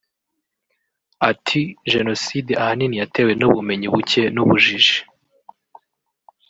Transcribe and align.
ati 1.29 1.61
“Jenoside 1.93 2.51
ahanini 2.61 2.95
yatewe 3.01 3.31
n’ubumenyi 3.39 3.87
buke 3.93 4.21
n’ubujiji 4.35 4.97